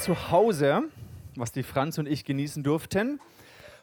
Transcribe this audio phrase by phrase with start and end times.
[0.00, 0.84] Zuhause,
[1.36, 3.20] was die Franz und ich genießen durften,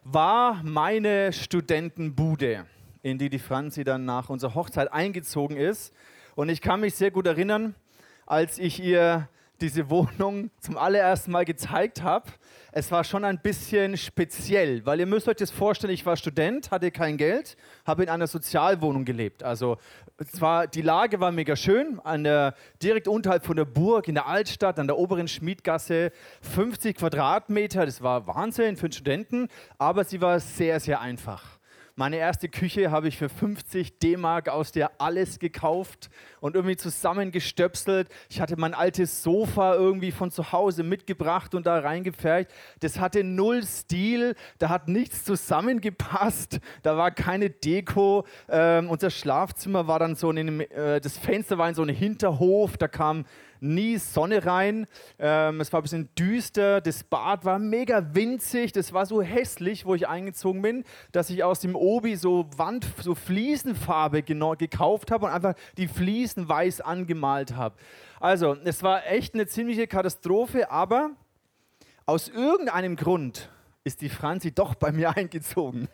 [0.04, 2.66] war meine Studentenbude,
[3.04, 5.94] in die die Franzi dann nach unserer Hochzeit eingezogen ist.
[6.36, 7.76] Und ich kann mich sehr gut erinnern,
[8.26, 9.30] als ich ihr
[9.62, 12.32] diese Wohnung zum allerersten Mal gezeigt habe,
[12.72, 16.72] es war schon ein bisschen speziell, weil ihr müsst euch das vorstellen, ich war Student,
[16.72, 19.44] hatte kein Geld, habe in einer Sozialwohnung gelebt.
[19.44, 19.78] Also
[20.26, 24.26] zwar die Lage war mega schön, an der, direkt unterhalb von der Burg in der
[24.26, 30.20] Altstadt, an der oberen Schmiedgasse, 50 Quadratmeter, das war Wahnsinn für einen Studenten, aber sie
[30.20, 31.57] war sehr, sehr einfach.
[32.00, 38.08] Meine erste Küche habe ich für 50 D-Mark aus der alles gekauft und irgendwie zusammengestöpselt.
[38.30, 42.52] Ich hatte mein altes Sofa irgendwie von zu Hause mitgebracht und da reingepfercht.
[42.82, 48.28] Das hatte null Stil, da hat nichts zusammengepasst, da war keine Deko.
[48.48, 52.78] Ähm, unser Schlafzimmer war dann so, in, äh, das Fenster war in so einem Hinterhof,
[52.78, 53.26] da kam
[53.60, 54.88] nie Sonne rein.
[55.20, 56.82] Ähm, es war ein bisschen düster.
[56.82, 58.72] Das Bad war mega winzig.
[58.72, 62.88] Das war so hässlich, wo ich eingezogen bin, dass ich aus dem Obi so Wand,
[63.02, 67.76] so Fliesenfarbe genau gekauft habe und einfach die Fliesen weiß angemalt habe.
[68.20, 71.12] Also, es war echt eine ziemliche Katastrophe, aber
[72.06, 73.50] aus irgendeinem Grund
[73.88, 75.88] ist die Franzi doch bei mir eingezogen.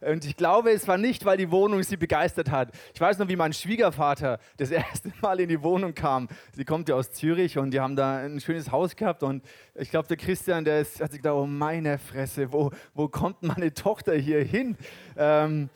[0.00, 2.70] Und ich glaube, es war nicht, weil die Wohnung sie begeistert hat.
[2.94, 6.28] Ich weiß noch, wie mein Schwiegervater das erste Mal in die Wohnung kam.
[6.52, 9.22] Sie kommt ja aus Zürich und die haben da ein schönes Haus gehabt.
[9.22, 9.42] Und
[9.74, 13.42] ich glaube, der Christian, der ist, hat sich gedacht, oh meine Fresse, wo, wo kommt
[13.42, 14.76] meine Tochter hier hin?
[15.16, 15.70] Ähm,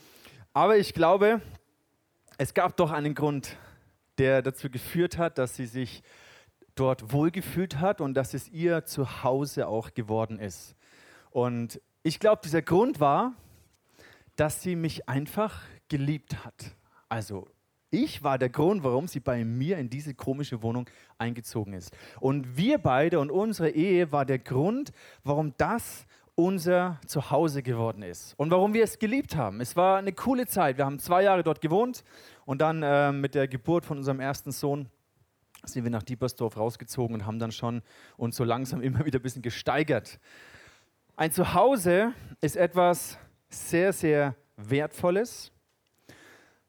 [0.52, 1.40] aber ich glaube,
[2.36, 3.56] es gab doch einen Grund,
[4.18, 6.02] der dazu geführt hat, dass sie sich
[6.74, 10.76] dort wohlgefühlt hat und dass es ihr Zuhause auch geworden ist.
[11.30, 13.34] Und ich glaube, dieser Grund war,
[14.36, 16.76] dass sie mich einfach geliebt hat.
[17.08, 17.46] Also
[17.90, 20.88] ich war der Grund, warum sie bei mir in diese komische Wohnung
[21.18, 21.96] eingezogen ist.
[22.20, 24.92] Und wir beide und unsere Ehe war der Grund,
[25.24, 26.06] warum das
[26.36, 29.60] unser Zuhause geworden ist und warum wir es geliebt haben.
[29.60, 30.78] Es war eine coole Zeit.
[30.78, 32.04] Wir haben zwei Jahre dort gewohnt
[32.46, 34.88] und dann äh, mit der Geburt von unserem ersten Sohn
[35.64, 37.82] sind wir nach Diepersdorf rausgezogen und haben dann schon
[38.16, 40.18] uns so langsam immer wieder ein bisschen gesteigert.
[41.20, 43.18] Ein Zuhause ist etwas
[43.50, 45.52] sehr, sehr Wertvolles,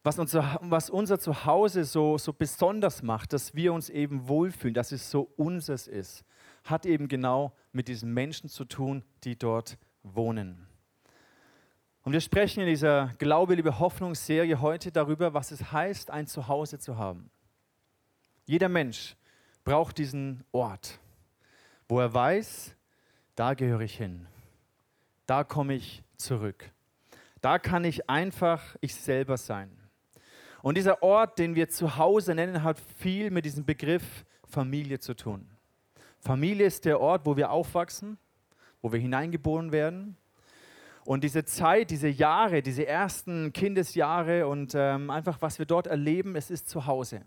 [0.04, 4.92] was unser, was unser Zuhause so, so besonders macht, dass wir uns eben wohlfühlen, dass
[4.92, 6.26] es so unseres ist,
[6.66, 10.68] hat eben genau mit diesen Menschen zu tun, die dort wohnen.
[12.04, 16.78] Und wir sprechen in dieser Glaube, liebe Hoffnungsserie heute darüber, was es heißt, ein Zuhause
[16.78, 17.32] zu haben.
[18.48, 19.16] Jeder Mensch
[19.64, 21.00] braucht diesen Ort,
[21.88, 22.76] wo er weiß,
[23.36, 24.28] da gehöre ich hin
[25.32, 26.70] da komme ich zurück.
[27.40, 29.72] Da kann ich einfach ich selber sein.
[30.62, 35.14] Und dieser Ort, den wir zu Hause nennen, hat viel mit diesem Begriff Familie zu
[35.14, 35.50] tun.
[36.20, 38.18] Familie ist der Ort, wo wir aufwachsen,
[38.82, 40.18] wo wir hineingeboren werden.
[41.06, 46.36] Und diese Zeit, diese Jahre, diese ersten Kindesjahre und ähm, einfach, was wir dort erleben,
[46.36, 47.22] es ist zu Hause.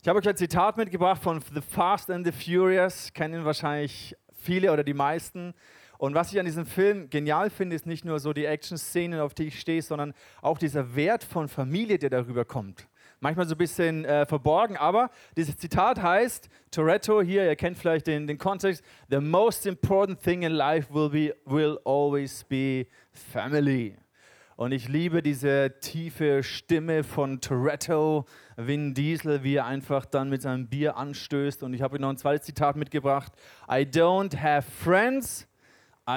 [0.00, 4.72] Ich habe euch ein Zitat mitgebracht von The Fast and the Furious, kennen wahrscheinlich viele
[4.72, 5.52] oder die meisten.
[6.00, 9.34] Und was ich an diesem Film genial finde, ist nicht nur so die Action-Szenen, auf
[9.34, 12.88] die ich stehe, sondern auch dieser Wert von Familie, der darüber kommt.
[13.20, 18.06] Manchmal so ein bisschen äh, verborgen, aber dieses Zitat heißt, Toretto hier, ihr kennt vielleicht
[18.06, 23.94] den, den Kontext, the most important thing in life will, be, will always be family.
[24.56, 28.24] Und ich liebe diese tiefe Stimme von Toretto,
[28.56, 31.62] Vin Diesel, wie er einfach dann mit seinem Bier anstößt.
[31.62, 33.32] Und ich habe noch ein zweites Zitat mitgebracht.
[33.70, 35.46] I don't have friends,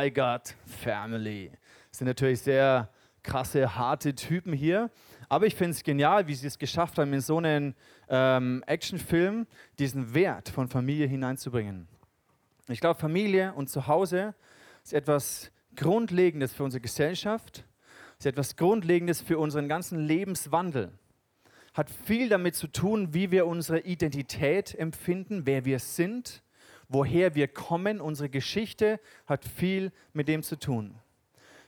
[0.01, 1.51] I got family.
[1.89, 2.89] Das sind natürlich sehr
[3.21, 4.89] krasse, harte Typen hier.
[5.29, 7.75] Aber ich finde es genial, wie sie es geschafft haben, in so einen
[8.09, 9.45] ähm, Actionfilm
[9.77, 11.87] diesen Wert von Familie hineinzubringen.
[12.69, 14.33] Ich glaube, Familie und Zuhause
[14.83, 17.63] ist etwas Grundlegendes für unsere Gesellschaft,
[18.17, 20.91] ist etwas Grundlegendes für unseren ganzen Lebenswandel.
[21.75, 26.43] Hat viel damit zu tun, wie wir unsere Identität empfinden, wer wir sind
[26.93, 30.95] woher wir kommen, unsere Geschichte hat viel mit dem zu tun.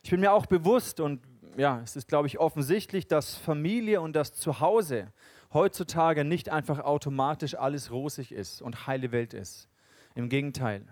[0.04, 1.22] Ich bin mir auch bewusst und
[1.58, 5.12] ja, es ist, glaube ich, offensichtlich, dass Familie und das Zuhause
[5.54, 9.68] heutzutage nicht einfach automatisch alles rosig ist und heile Welt ist.
[10.14, 10.84] Im Gegenteil.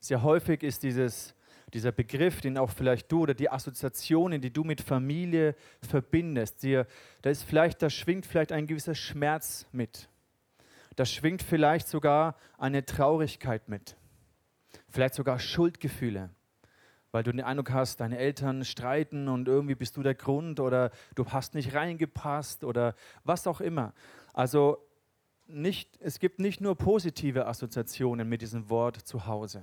[0.00, 1.34] Sehr häufig ist dieses,
[1.72, 6.86] dieser Begriff, den auch vielleicht du oder die Assoziationen, die du mit Familie verbindest, dir,
[7.22, 10.08] da ist vielleicht, da schwingt vielleicht ein gewisser Schmerz mit.
[10.96, 13.96] Da schwingt vielleicht sogar eine Traurigkeit mit.
[14.88, 16.30] Vielleicht sogar Schuldgefühle,
[17.10, 20.90] weil du den Eindruck hast, deine Eltern streiten und irgendwie bist du der Grund oder
[21.14, 22.94] du hast nicht reingepasst oder
[23.24, 23.94] was auch immer.
[24.32, 24.78] Also
[25.46, 29.62] nicht, es gibt nicht nur positive Assoziationen mit diesem Wort zu Hause.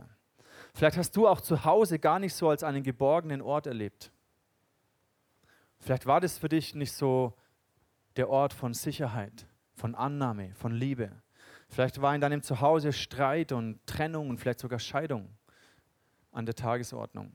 [0.74, 4.12] Vielleicht hast du auch zu Hause gar nicht so als einen geborgenen Ort erlebt.
[5.80, 7.34] Vielleicht war das für dich nicht so
[8.18, 9.48] der Ort von Sicherheit,
[9.80, 11.10] von Annahme, von Liebe.
[11.70, 15.30] Vielleicht war in deinem Zuhause Streit und Trennung und vielleicht sogar Scheidung
[16.32, 17.32] an der Tagesordnung.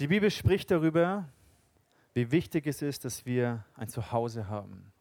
[0.00, 1.28] Die Bibel spricht darüber,
[2.14, 4.92] wie wichtig es ist, dass wir ein Zuhause haben.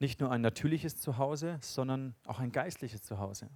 [0.00, 3.48] Nicht nur ein natürliches Zuhause, sondern auch ein geistliches Zuhause.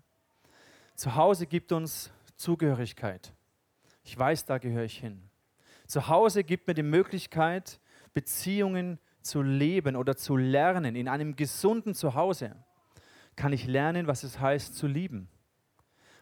[0.94, 3.34] Zuhause gibt uns Zugehörigkeit.
[4.04, 5.28] Ich weiß, da gehöre ich hin.
[5.86, 7.80] Zuhause gibt mir die Möglichkeit,
[8.12, 10.96] Beziehungen zu leben oder zu lernen.
[10.96, 12.54] In einem gesunden Zuhause
[13.36, 15.28] kann ich lernen, was es heißt zu lieben.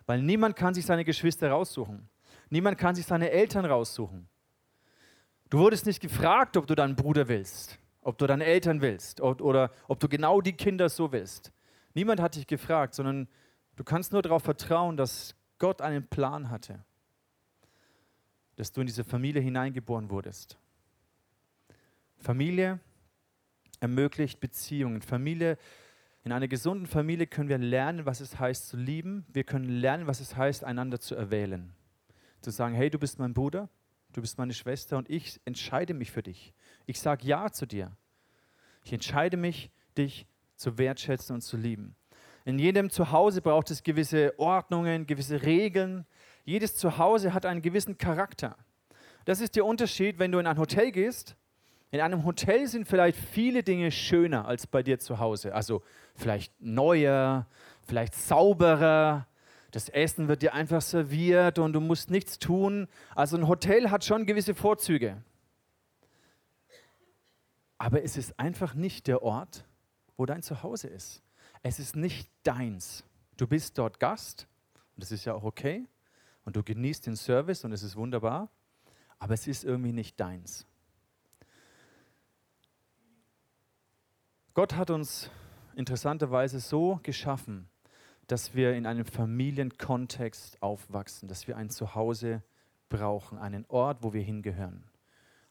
[0.07, 2.09] Weil niemand kann sich seine Geschwister raussuchen.
[2.49, 4.29] Niemand kann sich seine Eltern raussuchen.
[5.51, 9.71] Du wurdest nicht gefragt, ob du deinen Bruder willst, ob du deine Eltern willst oder
[9.87, 11.53] ob du genau die Kinder so willst.
[11.95, 13.29] Niemand hat dich gefragt, sondern
[13.77, 16.85] du kannst nur darauf vertrauen, dass Gott einen Plan hatte,
[18.57, 20.59] dass du in diese Familie hineingeboren wurdest.
[22.17, 22.81] Familie
[23.83, 25.03] ermöglicht Beziehungen.
[25.03, 25.59] Familie,
[26.25, 29.27] in einer gesunden Familie können wir lernen, was es heißt zu lieben.
[29.33, 31.75] Wir können lernen, was es heißt, einander zu erwählen.
[32.41, 33.69] Zu sagen, hey, du bist mein Bruder,
[34.13, 36.55] du bist meine Schwester und ich entscheide mich für dich.
[36.87, 37.97] Ich sage Ja zu dir.
[38.85, 41.97] Ich entscheide mich, dich zu wertschätzen und zu lieben.
[42.45, 46.07] In jedem Zuhause braucht es gewisse Ordnungen, gewisse Regeln.
[46.45, 48.57] Jedes Zuhause hat einen gewissen Charakter.
[49.25, 51.37] Das ist der Unterschied, wenn du in ein Hotel gehst.
[51.93, 55.55] In einem Hotel sind vielleicht viele Dinge schöner als bei dir zu Hause.
[55.55, 55.83] Also
[56.15, 57.47] vielleicht neuer,
[57.87, 59.29] vielleicht sauberer,
[59.73, 62.89] das Essen wird dir einfach serviert und du musst nichts tun.
[63.15, 65.23] Also ein Hotel hat schon gewisse Vorzüge.
[67.77, 69.67] Aber es ist einfach nicht der Ort,
[70.17, 71.23] wo dein Zuhause ist.
[71.63, 73.05] Es ist nicht deins.
[73.37, 74.47] Du bist dort Gast
[74.95, 75.87] und das ist ja auch okay.
[76.47, 78.49] Und du genießt den Service und es ist wunderbar.
[79.19, 80.67] Aber es ist irgendwie nicht deins.
[84.55, 85.31] Gott hat uns
[85.77, 87.71] interessanterweise so geschaffen,
[88.27, 92.43] dass wir in einem Familienkontext aufwachsen, dass wir ein Zuhause
[92.91, 94.85] brauchen, einen Ort, wo wir hingehören.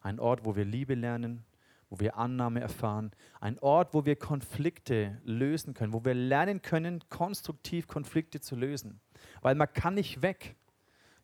[0.01, 1.44] Ein Ort, wo wir Liebe lernen,
[1.89, 3.09] wo wir Annahme erfahren.
[3.39, 9.01] Ein Ort, wo wir Konflikte lösen können, wo wir lernen können, konstruktiv Konflikte zu lösen.
[9.42, 10.56] Weil man kann nicht weg.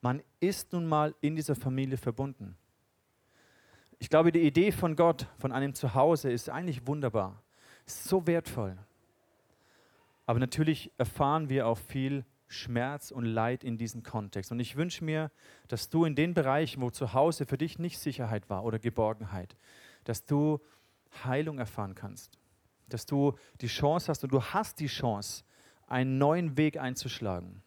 [0.02, 2.58] Man ist nun mal in dieser Familie verbunden.
[4.00, 7.44] Ich glaube, die Idee von Gott, von einem Zuhause, ist eigentlich wunderbar.
[7.88, 8.78] So wertvoll.
[10.26, 14.52] Aber natürlich erfahren wir auch viel Schmerz und Leid in diesem Kontext.
[14.52, 15.32] Und ich wünsche mir,
[15.68, 19.56] dass du in den Bereichen, wo zu Hause für dich nicht Sicherheit war oder Geborgenheit,
[20.04, 20.60] dass du
[21.24, 22.38] Heilung erfahren kannst.
[22.90, 25.44] Dass du die Chance hast und du hast die Chance,
[25.88, 27.62] einen neuen Weg einzuschlagen.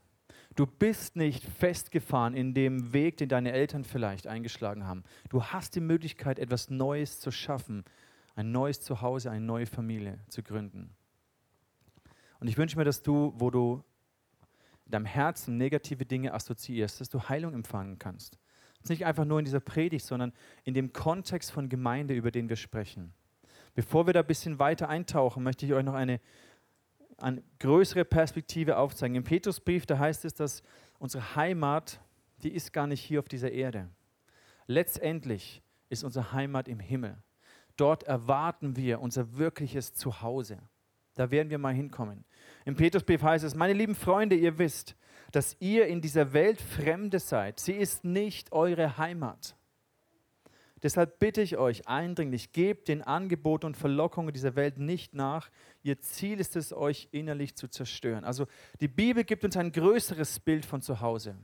[0.57, 5.05] Du bist nicht festgefahren in dem Weg, den deine Eltern vielleicht eingeschlagen haben.
[5.31, 7.85] Du hast die Möglichkeit, etwas Neues zu schaffen,
[8.41, 10.95] ein neues Zuhause, eine neue Familie zu gründen.
[12.41, 13.85] Und ich wünsche mir, dass du, wo du
[14.87, 18.39] in deinem Herzen negative Dinge assoziierst, dass du Heilung empfangen kannst.
[18.89, 20.33] Nicht einfach nur in dieser Predigt, sondern
[20.65, 23.13] in dem Kontext von Gemeinde, über den wir sprechen.
[23.75, 26.19] Bevor wir da ein bisschen weiter eintauchen, möchte ich euch noch eine,
[27.19, 29.17] eine größere Perspektive aufzeigen.
[29.17, 30.63] Im Petrusbrief, da heißt es, dass
[30.99, 32.01] unsere Heimat,
[32.43, 33.91] die ist gar nicht hier auf dieser Erde.
[34.67, 37.19] Letztendlich ist unsere Heimat im Himmel.
[37.81, 40.59] Dort erwarten wir unser wirkliches Zuhause.
[41.15, 42.27] Da werden wir mal hinkommen.
[42.67, 44.97] Im Petrusbrief heißt es, meine lieben Freunde, ihr wisst,
[45.33, 47.59] dass ihr in dieser Welt Fremde seid.
[47.59, 49.57] Sie ist nicht eure Heimat.
[50.83, 55.51] Deshalb bitte ich euch eindringlich, gebt den Angeboten und Verlockungen dieser Welt nicht nach.
[55.83, 58.25] Ihr Ziel ist es, euch innerlich zu zerstören.
[58.25, 58.47] Also
[58.81, 61.35] die Bibel gibt uns ein größeres Bild von zu Hause.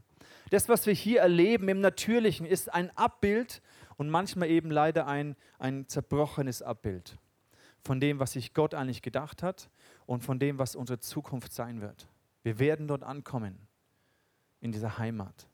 [0.51, 3.63] Das, was wir hier erleben im Natürlichen, ist ein Abbild
[3.97, 7.19] und manchmal eben leider ein, ein zerbrochenes Abbild
[7.87, 9.71] von dem, was sich Gott eigentlich gedacht hat
[10.07, 12.09] und von dem, was unsere Zukunft sein wird.
[12.43, 13.67] Wir werden dort ankommen,
[14.61, 15.49] in dieser Heimat.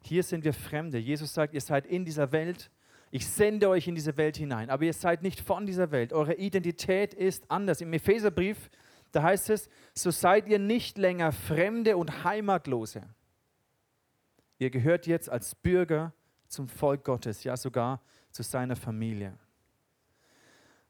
[0.00, 0.98] Hier sind wir Fremde.
[0.98, 2.70] Jesus sagt, ihr seid in dieser Welt.
[3.10, 6.12] Ich sende euch in diese Welt hinein, aber ihr seid nicht von dieser Welt.
[6.12, 7.80] Eure Identität ist anders.
[7.80, 8.70] Im Epheserbrief,
[9.12, 13.02] da heißt es, so seid ihr nicht länger Fremde und Heimatlose.
[14.58, 16.12] Ihr gehört jetzt als Bürger
[16.54, 19.38] zum Volk Gottes, ja sogar zu seiner Familie.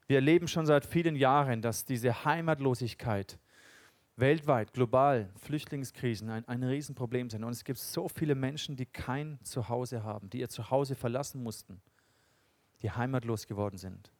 [0.06, 3.38] Wir erleben schon seit vielen Jahren, dass diese Heimatlosigkeit
[4.16, 7.42] weltweit, global, Flüchtlingskrisen ein, ein Riesenproblem sind.
[7.44, 11.80] Und es gibt so viele Menschen, die kein Zuhause haben, die ihr Zuhause verlassen mussten,
[12.82, 14.12] die heimatlos geworden sind.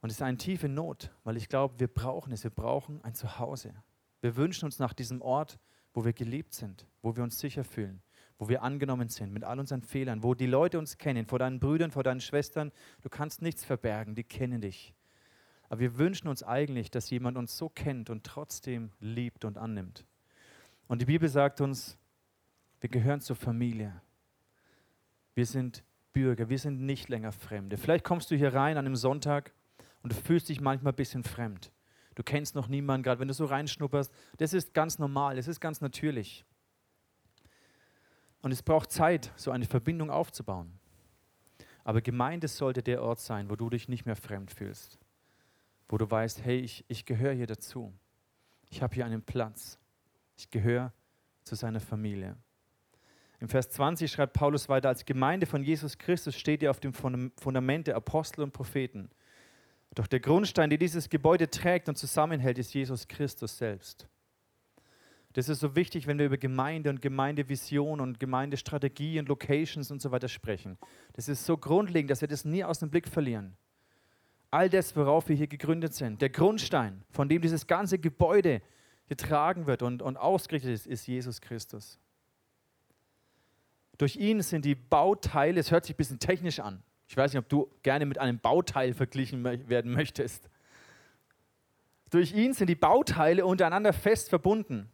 [0.00, 2.44] Und es ist eine tiefe Not, weil ich glaube, wir brauchen es.
[2.44, 3.72] Wir brauchen ein Zuhause.
[4.20, 5.58] Wir wünschen uns nach diesem Ort,
[5.94, 8.02] wo wir geliebt sind, wo wir uns sicher fühlen,
[8.38, 11.60] wo wir angenommen sind mit all unseren Fehlern, wo die Leute uns kennen, vor deinen
[11.60, 12.72] Brüdern, vor deinen Schwestern.
[13.02, 14.94] Du kannst nichts verbergen, die kennen dich.
[15.68, 20.04] Aber wir wünschen uns eigentlich, dass jemand uns so kennt und trotzdem liebt und annimmt.
[20.88, 21.96] Und die Bibel sagt uns,
[22.80, 24.00] wir gehören zur Familie.
[25.34, 27.76] Wir sind Bürger, wir sind nicht länger Fremde.
[27.76, 29.52] Vielleicht kommst du hier rein an einem Sonntag
[30.02, 31.72] und du fühlst dich manchmal ein bisschen fremd.
[32.14, 34.12] Du kennst noch niemanden, gerade wenn du so reinschnupperst.
[34.36, 36.44] Das ist ganz normal, das ist ganz natürlich.
[38.44, 40.78] Und es braucht Zeit, so eine Verbindung aufzubauen.
[41.82, 44.98] Aber Gemeinde sollte der Ort sein, wo du dich nicht mehr fremd fühlst.
[45.88, 47.94] Wo du weißt, hey, ich, ich gehöre hier dazu.
[48.68, 49.78] Ich habe hier einen Platz.
[50.36, 50.92] Ich gehöre
[51.42, 52.36] zu seiner Familie.
[53.40, 56.92] Im Vers 20 schreibt Paulus weiter, als Gemeinde von Jesus Christus steht ihr auf dem
[56.92, 59.08] Fundament der Apostel und Propheten.
[59.94, 64.06] Doch der Grundstein, der dieses Gebäude trägt und zusammenhält, ist Jesus Christus selbst.
[65.34, 70.00] Das ist so wichtig, wenn wir über Gemeinde und Gemeindevision und Gemeindestrategie und Locations und
[70.00, 70.78] so weiter sprechen.
[71.14, 73.56] Das ist so grundlegend, dass wir das nie aus dem Blick verlieren.
[74.52, 78.62] All das, worauf wir hier gegründet sind, der Grundstein, von dem dieses ganze Gebäude
[79.08, 81.98] getragen wird und, und ausgerichtet ist, ist Jesus Christus.
[83.98, 86.80] Durch ihn sind die Bauteile, es hört sich ein bisschen technisch an.
[87.08, 90.48] Ich weiß nicht, ob du gerne mit einem Bauteil verglichen werden möchtest.
[92.10, 94.88] Durch ihn sind die Bauteile untereinander fest verbunden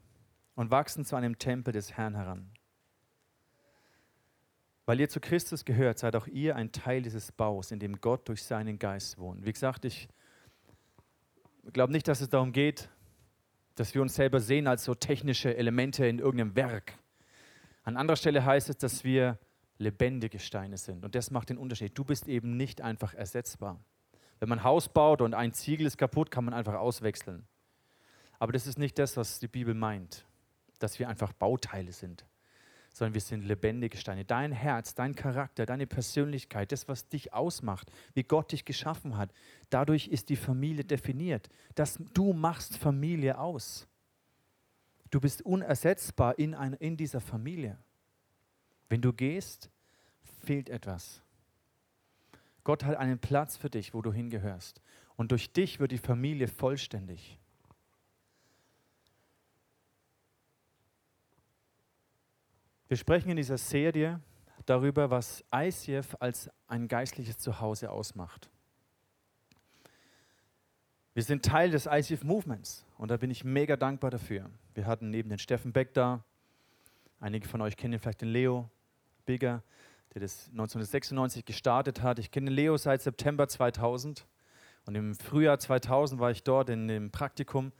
[0.54, 2.50] und wachsen zu einem Tempel des Herrn heran.
[4.86, 8.28] Weil ihr zu Christus gehört, seid auch ihr ein Teil dieses Baus, in dem Gott
[8.28, 9.44] durch seinen Geist wohnt.
[9.44, 10.08] Wie gesagt, ich
[11.72, 12.88] glaube nicht, dass es darum geht,
[13.76, 16.98] dass wir uns selber sehen als so technische Elemente in irgendeinem Werk.
[17.84, 19.38] An anderer Stelle heißt es, dass wir
[19.78, 21.04] lebendige Steine sind.
[21.04, 21.96] Und das macht den Unterschied.
[21.96, 23.80] Du bist eben nicht einfach ersetzbar.
[24.38, 27.46] Wenn man ein Haus baut und ein Ziegel ist kaputt, kann man einfach auswechseln.
[28.38, 30.26] Aber das ist nicht das, was die Bibel meint,
[30.80, 32.26] dass wir einfach Bauteile sind,
[32.92, 34.24] sondern wir sind lebendige Steine.
[34.24, 39.32] Dein Herz, dein Charakter, deine Persönlichkeit, das, was dich ausmacht, wie Gott dich geschaffen hat,
[39.70, 41.48] dadurch ist die Familie definiert.
[41.74, 43.86] Das, du machst Familie aus.
[45.10, 47.78] Du bist unersetzbar in, ein, in dieser Familie.
[48.88, 49.70] Wenn du gehst,
[50.40, 51.22] fehlt etwas.
[52.64, 54.80] Gott hat einen Platz für dich, wo du hingehörst.
[55.16, 57.39] Und durch dich wird die Familie vollständig.
[62.90, 64.20] Wir sprechen in dieser Serie
[64.66, 68.50] darüber, was ICF als ein geistliches Zuhause ausmacht.
[71.14, 74.50] Wir sind Teil des ICF Movements und da bin ich mega dankbar dafür.
[74.74, 76.24] Wir hatten neben den Steffen Beck da,
[77.20, 78.68] einige von euch kennen vielleicht den Leo,
[79.24, 79.62] Bigger,
[80.12, 82.18] der das 1996 gestartet hat.
[82.18, 84.26] Ich kenne Leo seit September 2000
[84.86, 87.70] und im Frühjahr 2000 war ich dort in dem Praktikum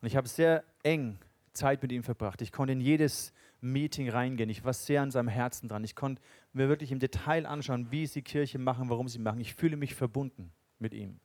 [0.00, 1.20] und ich habe sehr eng
[1.52, 2.42] Zeit mit ihm verbracht.
[2.42, 4.50] Ich konnte in jedes Meeting reingehen.
[4.50, 5.84] Ich war sehr an seinem Herzen dran.
[5.84, 6.22] Ich konnte
[6.52, 9.40] mir wirklich im Detail anschauen, wie sie Kirche machen, warum sie machen.
[9.40, 11.20] Ich fühle mich verbunden mit ihm.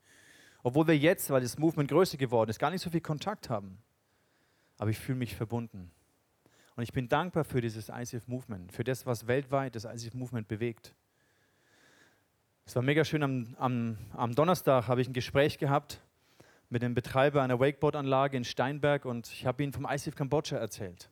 [0.63, 3.79] Obwohl wir jetzt, weil das Movement größer geworden ist, gar nicht so viel Kontakt haben.
[4.77, 5.91] Aber ich fühle mich verbunden.
[6.75, 10.47] Und ich bin dankbar für dieses ICF Movement, für das, was weltweit das ICF Movement
[10.47, 10.95] bewegt.
[12.65, 16.01] Es war mega schön, am, am, am Donnerstag habe ich ein Gespräch gehabt
[16.69, 21.11] mit dem Betreiber einer Wakeboard-Anlage in Steinberg und ich habe ihm vom ICF Kambodscha erzählt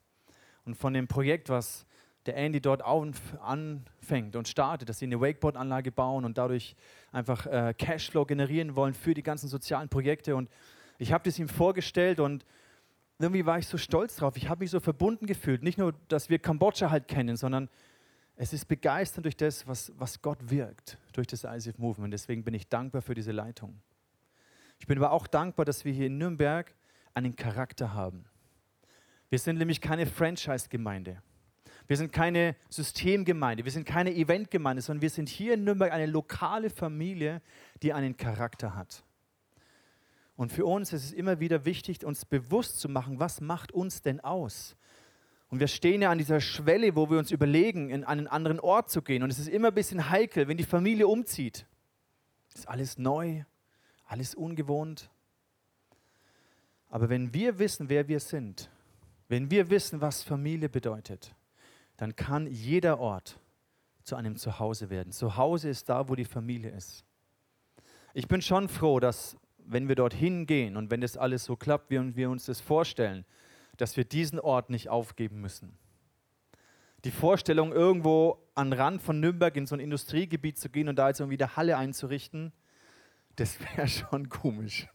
[0.66, 1.86] und von dem Projekt, was
[2.26, 6.76] der Andy dort anfängt und startet, dass sie eine Wakeboard-Anlage bauen und dadurch
[7.12, 10.36] einfach äh, Cashflow generieren wollen für die ganzen sozialen Projekte.
[10.36, 10.50] Und
[10.98, 12.46] ich habe das ihm vorgestellt und
[13.20, 14.38] irgendwie war ich so stolz drauf.
[14.38, 15.64] Ich habe mich so verbunden gefühlt.
[15.64, 17.70] Nicht nur, dass wir Kambodscha halt kennen, sondern
[18.36, 22.14] es ist begeisternd durch das, was, was Gott wirkt, durch das ICF Movement.
[22.14, 23.82] Deswegen bin ich dankbar für diese Leitung.
[24.80, 26.74] Ich bin aber auch dankbar, dass wir hier in Nürnberg
[27.14, 28.24] einen Charakter haben.
[29.30, 31.22] Wir sind nämlich keine Franchise-Gemeinde.
[31.88, 36.06] Wir sind keine Systemgemeinde, wir sind keine Eventgemeinde, sondern wir sind hier in Nürnberg eine
[36.06, 37.42] lokale Familie,
[37.82, 39.04] die einen Charakter hat.
[40.36, 44.04] Und für uns ist es immer wieder wichtig, uns bewusst zu machen, was macht uns
[44.04, 44.78] denn aus?
[45.50, 48.92] Und wir stehen ja an dieser Schwelle, wo wir uns überlegen, in einen anderen Ort
[48.92, 49.24] zu gehen.
[49.24, 51.66] Und es ist immer ein bisschen heikel, wenn die Familie umzieht.
[52.54, 53.44] Ist alles neu,
[54.06, 55.10] alles ungewohnt.
[56.90, 58.70] Aber wenn wir wissen, wer wir sind,
[59.30, 61.34] wenn wir wissen, was Familie bedeutet,
[61.98, 63.40] dann kann jeder Ort
[64.04, 65.12] zu einem Zuhause werden.
[65.12, 67.06] Zuhause ist da, wo die Familie ist.
[68.14, 71.92] Ich bin schon froh, dass wenn wir dorthin gehen und wenn das alles so klappt,
[71.92, 73.24] wie wir uns das vorstellen,
[73.78, 75.78] dass wir diesen Ort nicht aufgeben müssen.
[77.06, 81.08] Die Vorstellung, irgendwo an Rand von Nürnberg in so ein Industriegebiet zu gehen und da
[81.08, 82.52] jetzt irgendwie eine Halle einzurichten,
[83.36, 84.88] das wäre schon komisch.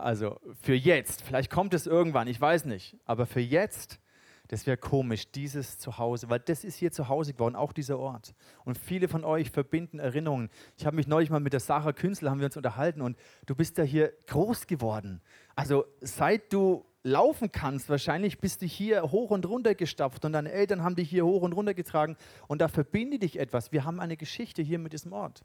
[0.00, 4.00] Also für jetzt, vielleicht kommt es irgendwann, ich weiß nicht, aber für jetzt,
[4.48, 8.34] das wäre komisch, dieses Zuhause, weil das ist hier zu Hause geworden, auch dieser Ort.
[8.64, 10.50] Und viele von euch verbinden Erinnerungen.
[10.76, 13.16] Ich habe mich neulich mal mit der Sarah Künstler, haben wir uns unterhalten und
[13.46, 15.20] du bist ja hier groß geworden.
[15.54, 20.50] Also seit du laufen kannst, wahrscheinlich bist du hier hoch und runter gestapft und deine
[20.52, 22.16] Eltern haben dich hier hoch und runter getragen
[22.48, 23.72] und da verbindet dich etwas.
[23.72, 25.44] Wir haben eine Geschichte hier mit diesem Ort.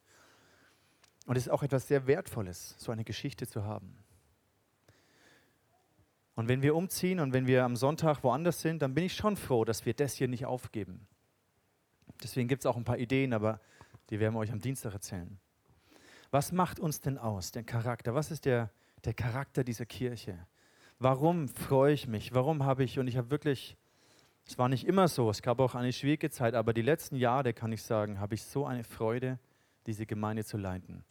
[1.28, 4.05] Und es ist auch etwas sehr Wertvolles, so eine Geschichte zu haben.
[6.36, 9.38] Und wenn wir umziehen und wenn wir am Sonntag woanders sind, dann bin ich schon
[9.38, 11.08] froh, dass wir das hier nicht aufgeben.
[12.22, 13.60] Deswegen gibt es auch ein paar Ideen, aber
[14.10, 15.40] die werden wir euch am Dienstag erzählen.
[16.32, 18.14] Was macht uns denn aus, der Charakter?
[18.14, 18.70] Was ist der,
[19.06, 20.38] der Charakter dieser Kirche?
[21.00, 22.34] Warum freue ich mich?
[22.34, 23.78] Warum habe ich, und ich habe wirklich,
[24.46, 27.54] es war nicht immer so, es gab auch eine schwierige Zeit, aber die letzten Jahre,
[27.54, 29.40] kann ich sagen, habe ich so eine Freude,
[29.88, 31.04] diese Gemeinde zu leiten.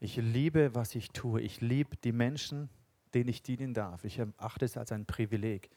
[0.00, 1.40] Ich liebe, was ich tue.
[1.40, 2.68] Ich liebe die Menschen,
[3.14, 4.04] denen ich dienen darf.
[4.04, 5.70] Ich erachte es als ein Privileg.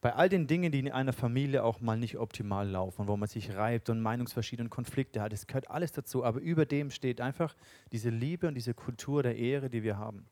[0.00, 3.28] Bei all den Dingen, die in einer Familie auch mal nicht optimal laufen, wo man
[3.28, 6.22] sich reibt und Meinungsverschiedene Konflikte hat, das gehört alles dazu.
[6.22, 7.56] Aber über dem steht einfach
[7.92, 10.26] diese Liebe und diese Kultur der Ehre, die wir haben.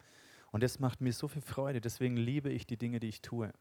[0.52, 1.80] Und das macht mir so viel Freude.
[1.80, 3.52] Deswegen liebe ich die Dinge, die ich tue.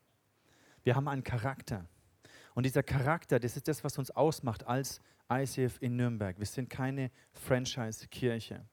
[0.84, 1.88] Wir haben einen Charakter.
[2.54, 6.38] Und dieser Charakter, das ist das, was uns ausmacht als ICF in Nürnberg.
[6.38, 8.64] Wir sind keine Franchise-Kirche.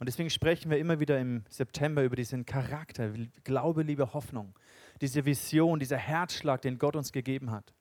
[0.00, 3.12] Und deswegen sprechen wir immer wieder im September über diesen Charakter,
[3.44, 4.58] Glaube, Liebe, Hoffnung,
[5.02, 7.74] diese Vision, dieser Herzschlag, den Gott uns gegeben hat.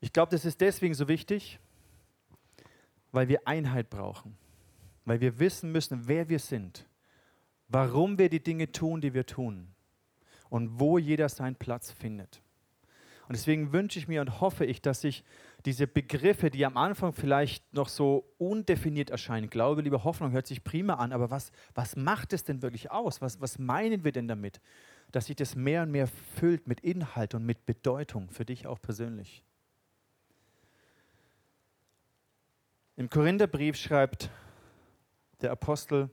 [0.00, 1.58] Ich glaube, das ist deswegen so wichtig,
[3.10, 4.38] weil wir Einheit brauchen,
[5.04, 6.86] weil wir wissen müssen, wer wir sind,
[7.66, 9.74] warum wir die Dinge tun, die wir tun
[10.50, 12.40] und wo jeder seinen Platz findet.
[13.26, 15.24] Und deswegen wünsche ich mir und hoffe ich, dass sich
[15.64, 20.64] diese Begriffe, die am Anfang vielleicht noch so undefiniert erscheinen, Glaube, Liebe, Hoffnung, hört sich
[20.64, 23.20] prima an, aber was, was macht es denn wirklich aus?
[23.20, 24.60] Was, was meinen wir denn damit?
[25.12, 28.80] Dass sich das mehr und mehr füllt mit Inhalt und mit Bedeutung für dich auch
[28.80, 29.44] persönlich.
[32.96, 34.30] Im Korintherbrief schreibt
[35.40, 36.10] der Apostel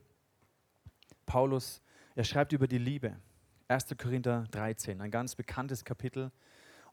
[1.26, 1.82] Paulus,
[2.16, 3.16] er schreibt über die Liebe.
[3.68, 3.96] 1.
[3.98, 6.32] Korinther 13, ein ganz bekanntes Kapitel.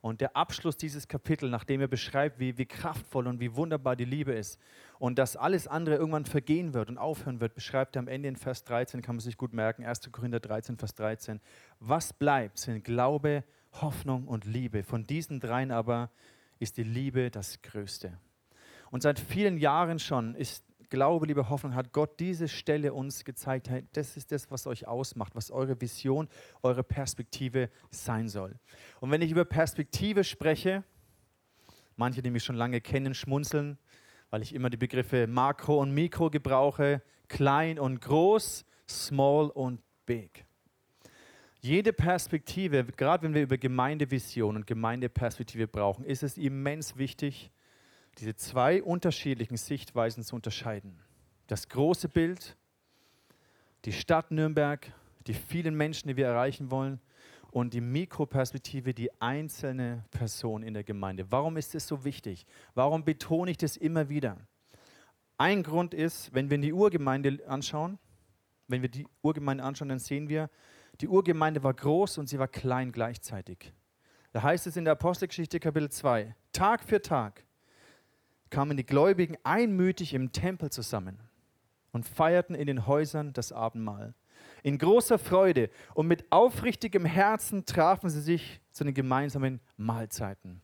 [0.01, 4.05] Und der Abschluss dieses Kapitels, nachdem er beschreibt, wie, wie kraftvoll und wie wunderbar die
[4.05, 4.59] Liebe ist
[4.99, 8.35] und dass alles andere irgendwann vergehen wird und aufhören wird, beschreibt er am Ende in
[8.35, 10.11] Vers 13, kann man sich gut merken, 1.
[10.11, 11.39] Korinther 13, Vers 13.
[11.79, 14.83] Was bleibt, sind Glaube, Hoffnung und Liebe.
[14.83, 16.09] Von diesen dreien aber
[16.59, 18.17] ist die Liebe das Größte.
[18.89, 23.69] Und seit vielen Jahren schon ist Glaube, liebe Hoffnung, hat Gott diese Stelle uns gezeigt.
[23.69, 26.29] Hey, das ist das, was euch ausmacht, was eure Vision,
[26.63, 28.55] eure Perspektive sein soll.
[29.01, 30.85] Und wenn ich über Perspektive spreche,
[31.97, 33.77] manche, die mich schon lange kennen, schmunzeln,
[34.29, 40.45] weil ich immer die Begriffe Makro und Mikro gebrauche, klein und groß, small und big.
[41.59, 47.51] Jede Perspektive, gerade wenn wir über Gemeindevision und Gemeindeperspektive brauchen, ist es immens wichtig,
[48.17, 50.99] diese zwei unterschiedlichen Sichtweisen zu unterscheiden.
[51.47, 52.57] Das große Bild,
[53.85, 54.91] die Stadt Nürnberg,
[55.27, 56.99] die vielen Menschen, die wir erreichen wollen
[57.51, 61.31] und die Mikroperspektive, die einzelne Person in der Gemeinde.
[61.31, 62.45] Warum ist das so wichtig?
[62.73, 64.37] Warum betone ich das immer wieder?
[65.37, 67.99] Ein Grund ist, wenn wir in die Urgemeinde anschauen,
[68.67, 70.49] wenn wir die Urgemeinde anschauen, dann sehen wir,
[70.99, 73.71] die Urgemeinde war groß und sie war klein gleichzeitig.
[74.33, 77.46] Da heißt es in der Apostelgeschichte Kapitel 2, Tag für Tag
[78.49, 81.19] kamen die Gläubigen einmütig im Tempel zusammen
[81.91, 84.13] und feierten in den Häusern das Abendmahl.
[84.63, 90.61] In großer Freude und mit aufrichtigem Herzen trafen sie sich zu den gemeinsamen Mahlzeiten.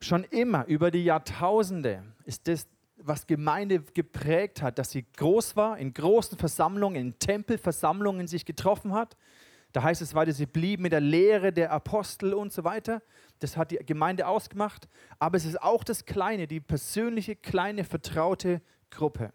[0.00, 5.78] Schon immer über die Jahrtausende ist das, was Gemeinde geprägt hat, dass sie groß war,
[5.78, 9.16] in großen Versammlungen, in Tempelversammlungen sich getroffen hat.
[9.76, 13.02] Da heißt es weiter, sie blieben mit der Lehre der Apostel und so weiter.
[13.40, 14.88] Das hat die Gemeinde ausgemacht.
[15.18, 19.34] Aber es ist auch das Kleine, die persönliche, kleine, vertraute Gruppe.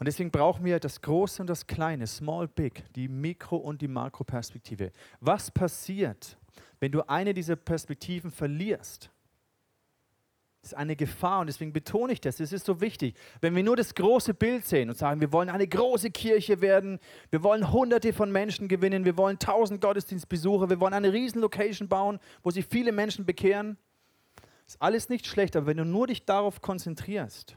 [0.00, 3.86] Und deswegen brauchen wir das Große und das Kleine, Small, Big, die Mikro- und die
[3.86, 4.90] Makroperspektive.
[5.20, 6.36] Was passiert,
[6.80, 9.12] wenn du eine dieser Perspektiven verlierst?
[10.66, 12.40] Ist eine Gefahr und deswegen betone ich das.
[12.40, 13.14] Es ist so wichtig.
[13.40, 16.98] Wenn wir nur das große Bild sehen und sagen, wir wollen eine große Kirche werden,
[17.30, 21.86] wir wollen hunderte von Menschen gewinnen, wir wollen tausend Gottesdienstbesucher, wir wollen eine riesen Location
[21.86, 23.78] bauen, wo sich viele Menschen bekehren,
[24.66, 27.56] ist alles nicht schlecht, aber wenn du nur dich darauf konzentrierst,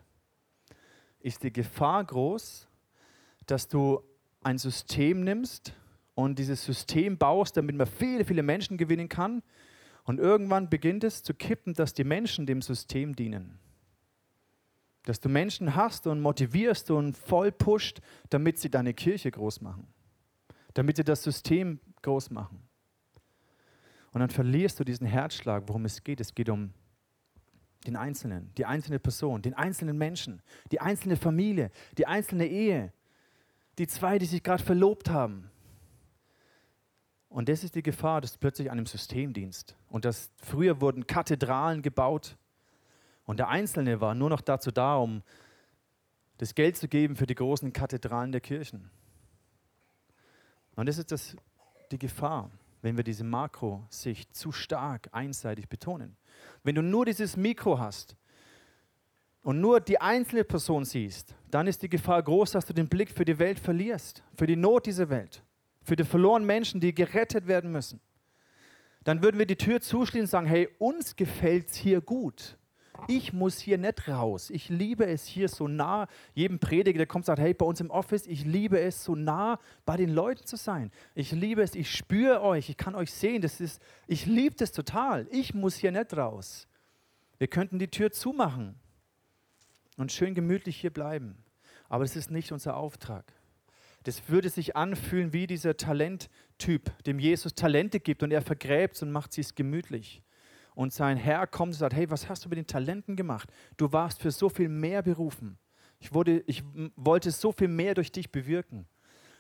[1.19, 2.67] ist die Gefahr groß,
[3.48, 4.04] dass du
[4.43, 5.74] ein System nimmst
[6.13, 9.41] und dieses System baust, damit man viele, viele Menschen gewinnen kann
[10.10, 13.60] und irgendwann beginnt es zu kippen, dass die Menschen dem System dienen.
[15.04, 19.86] Dass du Menschen hast und motivierst und voll pusht, damit sie deine Kirche groß machen.
[20.74, 22.67] Damit sie das System groß machen.
[24.12, 26.19] Und dann verlierst du diesen Herzschlag, worum es geht.
[26.19, 26.74] Es geht um
[27.86, 30.41] den Einzelnen, die einzelne Person, den einzelnen Menschen,
[30.72, 31.69] die einzelne Familie,
[32.00, 32.93] die einzelne Ehe,
[33.78, 35.48] die zwei, die sich gerade verlobt haben.
[37.29, 39.75] Und das ist die Gefahr, dass plötzlich einem System dienst.
[39.87, 42.35] Und dass früher wurden Kathedralen gebaut
[43.25, 45.21] und der Einzelne war nur noch dazu da, um
[46.37, 48.89] das Geld zu geben für die großen Kathedralen der Kirchen.
[50.75, 51.35] Und das ist das,
[51.91, 52.49] die Gefahr,
[52.81, 56.15] wenn wir diese Makrosicht zu stark einseitig betonen.
[56.63, 58.15] Wenn du nur dieses Mikro hast
[59.43, 63.11] und nur die einzelne Person siehst, dann ist die Gefahr groß, dass du den Blick
[63.11, 65.43] für die Welt verlierst, für die Not dieser Welt
[65.89, 67.99] für die verlorenen Menschen, die gerettet werden müssen,
[69.04, 72.58] dann würden wir die Tür zuschließen und sagen, hey, uns gefällt es hier gut.
[73.08, 74.52] Ich muss hier nicht raus.
[74.52, 76.08] Ich liebe es hier so nah.
[76.36, 79.60] Jedem Prediger, der kommt, sagt, hey, bei uns im Office, ich liebe es so nah
[79.86, 80.91] bei den Leuten zu sein.
[81.15, 83.41] Ich liebe es, ich spüre euch, ich kann euch sehen.
[83.41, 85.28] Das ist, ich liebe das total.
[85.32, 86.67] Ich muss hier nicht raus.
[87.39, 88.75] Wir könnten die Tür zumachen
[89.97, 91.38] und schön gemütlich hier bleiben.
[91.88, 93.38] Aber das ist nicht unser Auftrag.
[94.03, 99.12] Das würde sich anfühlen wie dieser Talenttyp, dem Jesus Talente gibt und er vergräbt und
[99.12, 100.21] macht sie es gemütlich.
[100.75, 103.51] Und sein Herr kommt und sagt, hey, was hast du mit den Talenten gemacht?
[103.75, 105.57] Du warst für so viel mehr berufen.
[105.99, 106.63] Ich, wurde, ich
[106.95, 108.88] wollte so viel mehr durch dich bewirken.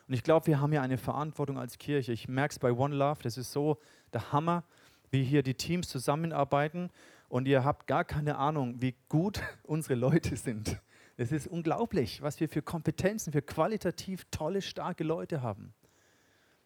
[0.07, 2.11] Und ich glaube, wir haben ja eine Verantwortung als Kirche.
[2.11, 3.77] Ich merke es bei One Love, das ist so
[4.11, 4.63] der Hammer,
[5.11, 6.89] wie hier die Teams zusammenarbeiten.
[7.29, 10.81] Und ihr habt gar keine Ahnung, wie gut unsere Leute sind.
[11.19, 15.73] Es ist unglaublich, was wir für Kompetenzen, für qualitativ tolle, starke Leute haben.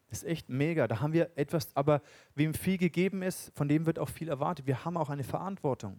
[0.08, 0.86] Das ist echt mega.
[0.86, 2.02] Da haben wir etwas, aber
[2.36, 4.68] wem viel gegeben ist, von dem wird auch viel erwartet.
[4.68, 5.98] Wir haben auch eine Verantwortung.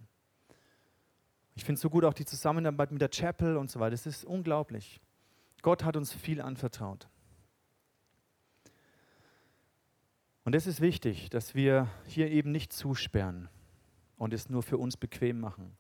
[1.56, 3.92] Ich finde so gut auch die Zusammenarbeit mit der Chapel und so weiter.
[3.92, 5.02] Das ist unglaublich.
[5.62, 7.10] Gott hat uns viel anvertraut.
[10.46, 13.50] Und es ist wichtig, dass wir hier eben nicht zusperren
[14.16, 15.76] und es nur für uns bequem machen.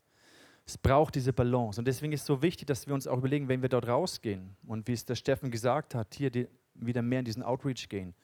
[0.65, 1.79] Es braucht diese Balance.
[1.79, 4.55] Und deswegen ist es so wichtig, dass wir uns auch überlegen, wenn wir dort rausgehen
[4.65, 8.15] und wie es der Steffen gesagt hat, hier die, wieder mehr in diesen Outreach gehen.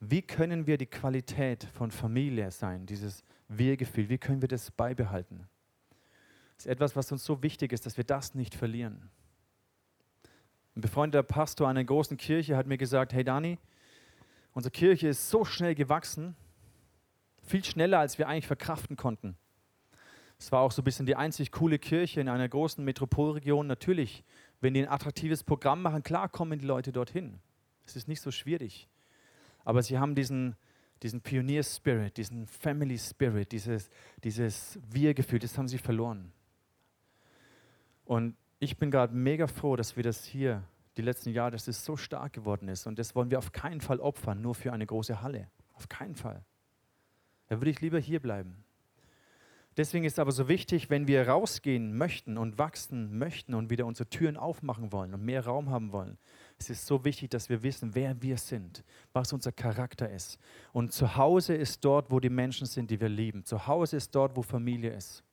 [0.00, 5.48] Wie können wir die Qualität von Familie sein, dieses Wir-Gefühl, wie können wir das beibehalten?
[6.56, 9.10] Das ist etwas, was uns so wichtig ist, dass wir das nicht verlieren.
[10.76, 13.58] Ein befreundeter Pastor einer großen Kirche hat mir gesagt, hey Dani,
[14.52, 16.36] unsere Kirche ist so schnell gewachsen,
[17.42, 19.36] viel schneller, als wir eigentlich verkraften konnten.
[20.44, 23.66] Es war auch so ein bisschen die einzig coole Kirche in einer großen Metropolregion.
[23.66, 24.24] Natürlich,
[24.60, 27.40] wenn die ein attraktives Programm machen, klar kommen die Leute dorthin.
[27.86, 28.86] Es ist nicht so schwierig.
[29.64, 30.54] Aber sie haben diesen,
[31.02, 33.88] diesen Pionier-Spirit, diesen Family-Spirit, dieses,
[34.22, 36.30] dieses Wir-Gefühl, das haben sie verloren.
[38.04, 40.62] Und ich bin gerade mega froh, dass wir das hier
[40.98, 42.86] die letzten Jahre, dass es so stark geworden ist.
[42.86, 45.48] Und das wollen wir auf keinen Fall opfern, nur für eine große Halle.
[45.72, 46.44] Auf keinen Fall.
[47.46, 48.63] Da würde ich lieber hier bleiben.
[49.76, 53.86] Deswegen ist es aber so wichtig, wenn wir rausgehen möchten und wachsen möchten und wieder
[53.86, 56.16] unsere Türen aufmachen wollen und mehr Raum haben wollen.
[56.58, 60.38] Es ist so wichtig, dass wir wissen, wer wir sind, was unser Charakter ist.
[60.72, 63.44] Und zu Hause ist dort, wo die Menschen sind, die wir lieben.
[63.44, 65.24] Zu Hause ist dort, wo Familie ist.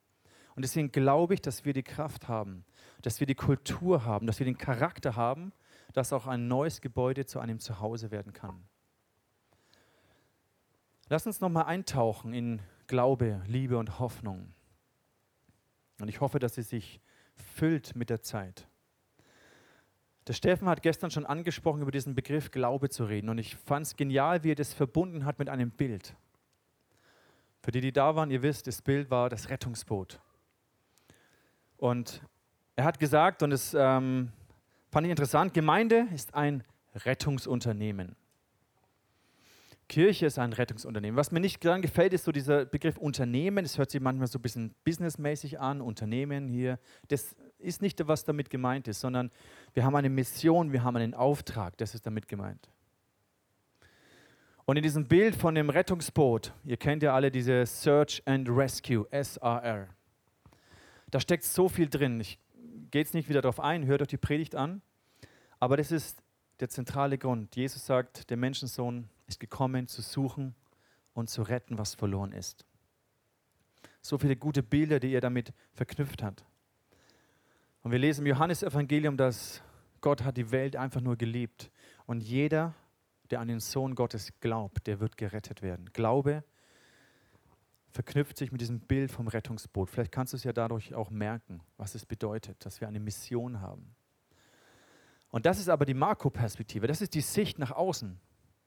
[0.56, 2.64] Und deswegen glaube ich, dass wir die Kraft haben,
[3.00, 5.52] dass wir die Kultur haben, dass wir den Charakter haben,
[5.92, 8.64] dass auch ein neues Gebäude zu einem Zuhause werden kann.
[11.08, 12.60] Lass uns nochmal eintauchen in
[12.92, 14.52] Glaube, Liebe und Hoffnung.
[15.98, 17.00] Und ich hoffe, dass sie sich
[17.54, 18.68] füllt mit der Zeit.
[20.26, 23.30] Der Steffen hat gestern schon angesprochen, über diesen Begriff Glaube zu reden.
[23.30, 26.14] Und ich fand es genial, wie er das verbunden hat mit einem Bild.
[27.62, 30.20] Für die, die da waren, ihr wisst, das Bild war das Rettungsboot.
[31.78, 32.22] Und
[32.76, 34.30] er hat gesagt, und das ähm,
[34.90, 36.62] fand ich interessant, Gemeinde ist ein
[36.94, 38.16] Rettungsunternehmen.
[39.92, 41.18] Kirche ist ein Rettungsunternehmen.
[41.18, 43.62] Was mir nicht daran gefällt, ist so dieser Begriff Unternehmen.
[43.62, 46.78] Es hört sich manchmal so ein bisschen businessmäßig an, Unternehmen hier.
[47.08, 49.30] Das ist nicht, was damit gemeint ist, sondern
[49.74, 52.70] wir haben eine Mission, wir haben einen Auftrag, das ist damit gemeint.
[54.64, 59.06] Und in diesem Bild von dem Rettungsboot, ihr kennt ja alle diese Search and Rescue,
[59.10, 59.88] SAR,
[61.10, 62.18] da steckt so viel drin.
[62.18, 62.38] Ich
[62.90, 64.80] gehe jetzt nicht wieder darauf ein, hört euch die Predigt an,
[65.60, 66.22] aber das ist
[66.60, 67.56] der zentrale Grund.
[67.56, 70.54] Jesus sagt, der Menschensohn ist gekommen, zu suchen
[71.14, 72.64] und zu retten, was verloren ist.
[74.00, 76.44] So viele gute Bilder, die er damit verknüpft hat.
[77.82, 79.62] Und wir lesen im Johannesevangelium, dass
[80.00, 81.70] Gott hat die Welt einfach nur geliebt.
[82.06, 82.74] Und jeder,
[83.30, 85.90] der an den Sohn Gottes glaubt, der wird gerettet werden.
[85.92, 86.44] Glaube
[87.92, 89.90] verknüpft sich mit diesem Bild vom Rettungsboot.
[89.90, 93.60] Vielleicht kannst du es ja dadurch auch merken, was es bedeutet, dass wir eine Mission
[93.60, 93.94] haben.
[95.32, 98.20] Und das ist aber die Makroperspektive, das ist die Sicht nach außen,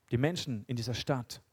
[0.09, 1.43] die Menschen in dieser Stadt.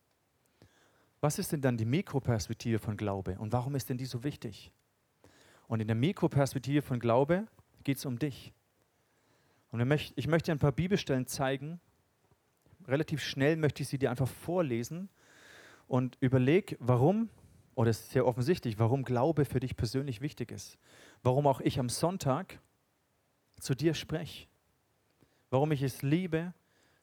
[1.20, 4.72] Was ist denn dann die Mikroperspektive von Glaube und warum ist denn die so wichtig?
[5.68, 7.46] Und in der Mikroperspektive von Glaube
[7.84, 8.54] geht es um dich.
[9.70, 9.80] Und
[10.16, 11.78] ich möchte dir ein paar Bibelstellen zeigen.
[12.88, 15.10] Relativ schnell möchte ich sie dir einfach vorlesen
[15.88, 17.28] und überleg, warum,
[17.74, 20.78] oder es ist sehr offensichtlich, warum Glaube für dich persönlich wichtig ist.
[21.22, 22.60] Warum auch ich am Sonntag
[23.60, 24.48] zu dir spreche.
[25.52, 26.54] Warum ich es liebe,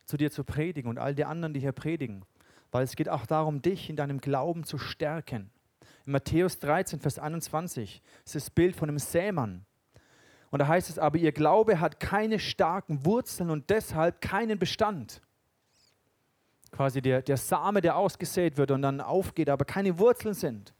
[0.06, 2.26] zu dir zu predigen und all die anderen, die hier predigen.
[2.72, 5.52] Weil es geht auch darum, dich in deinem Glauben zu stärken.
[6.08, 9.66] In Matthäus 13, Vers 21 ist das Bild von einem Sämann.
[10.50, 15.22] Und da heißt es aber, ihr Glaube hat keine starken Wurzeln und deshalb keinen Bestand.
[16.72, 20.74] Quasi der, der Same, der ausgesät wird und dann aufgeht, aber keine Wurzeln sind.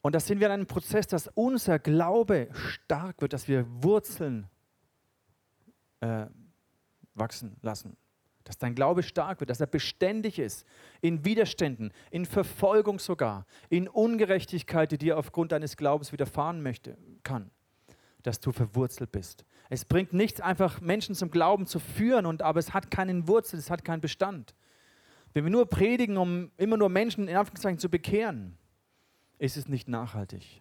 [0.00, 4.48] Und da sind wir in einem Prozess, dass unser Glaube stark wird, dass wir Wurzeln
[6.00, 6.26] äh,
[7.14, 7.96] wachsen lassen.
[8.44, 10.66] Dass dein Glaube stark wird, dass er beständig ist
[11.00, 17.50] in Widerständen, in Verfolgung sogar, in Ungerechtigkeit, die dir aufgrund deines Glaubens widerfahren möchte, kann
[18.22, 19.44] dass du verwurzelt bist.
[19.68, 23.58] Es bringt nichts, einfach Menschen zum Glauben zu führen, und, aber es hat keinen Wurzel,
[23.58, 24.54] es hat keinen Bestand.
[25.32, 28.58] Wenn wir nur predigen, um immer nur Menschen in Anführungszeichen zu bekehren,
[29.38, 30.60] ist es nicht nachhaltig.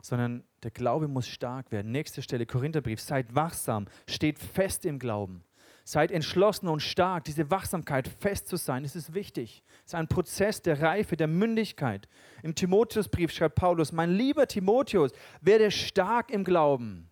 [0.00, 1.92] Sondern der Glaube muss stark werden.
[1.92, 5.44] Nächste Stelle, Korintherbrief, seid wachsam, steht fest im Glauben.
[5.84, 7.22] Seid entschlossen und stark.
[7.22, 9.62] Diese Wachsamkeit, fest zu sein, das ist wichtig.
[9.84, 12.08] Es ist ein Prozess der Reife, der Mündigkeit.
[12.42, 17.10] Im Timotheusbrief schreibt Paulus: Mein lieber Timotheus, werde stark im Glauben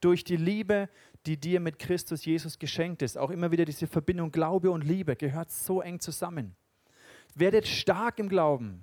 [0.00, 0.88] durch die Liebe,
[1.26, 3.16] die dir mit Christus Jesus geschenkt ist.
[3.16, 6.56] Auch immer wieder diese Verbindung Glaube und Liebe gehört so eng zusammen.
[7.36, 8.82] Werdet stark im Glauben.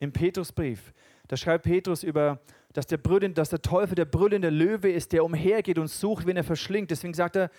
[0.00, 0.92] Im Petrusbrief,
[1.30, 2.40] da schreibt Petrus über,
[2.72, 6.36] dass der, Brüllen, dass der Teufel der brüllende Löwe ist, der umhergeht und sucht, wen
[6.36, 6.90] er verschlingt.
[6.90, 7.52] Deswegen sagt er,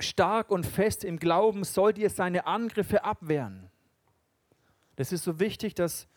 [0.00, 3.68] stark und fest im Glauben sollt ihr seine Angriffe abwehren.
[4.96, 6.08] Das ist so wichtig, dass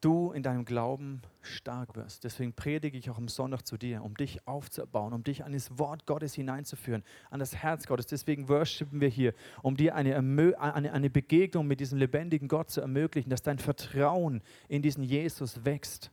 [0.00, 2.24] du in deinem Glauben stark wirst.
[2.24, 5.78] Deswegen predige ich auch am Sonntag zu dir, um dich aufzubauen, um dich an das
[5.78, 8.06] Wort Gottes hineinzuführen, an das Herz Gottes.
[8.06, 10.16] Deswegen worshipen wir hier, um dir eine,
[10.58, 15.64] eine, eine Begegnung mit diesem lebendigen Gott zu ermöglichen, dass dein Vertrauen in diesen Jesus
[15.64, 16.10] wächst.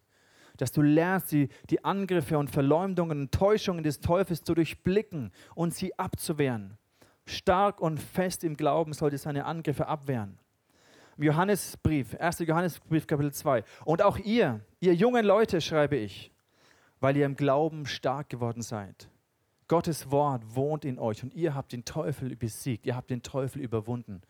[0.57, 5.73] Dass du lernst, die, die Angriffe und Verleumdungen und Täuschungen des Teufels zu durchblicken und
[5.73, 6.77] sie abzuwehren
[7.25, 10.37] stark und fest im Glauben sollte seine Angriffe abwehren.
[11.23, 12.39] Johannesbrief, 1.
[12.39, 13.63] Johannesbrief, Kapitel 2.
[13.85, 16.31] Und auch ihr, ihr jungen Leute, schreibe ich,
[16.99, 19.09] weil ihr im Glauben stark geworden seid.
[19.67, 23.61] Gottes Wort wohnt in euch und ihr habt den Teufel besiegt, ihr habt den Teufel
[23.61, 24.21] überwunden.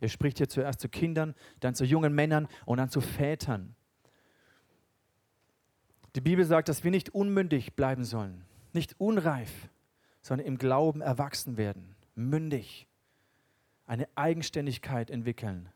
[0.00, 3.74] Er spricht hier zuerst zu Kindern, dann zu jungen Männern und dann zu Vätern.
[6.16, 9.68] Die Bibel sagt, dass wir nicht unmündig bleiben sollen, nicht unreif,
[10.22, 12.86] sondern im Glauben erwachsen werden mündig,
[13.86, 15.68] eine Eigenständigkeit entwickeln.